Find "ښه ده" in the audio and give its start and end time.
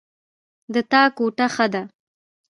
1.55-1.83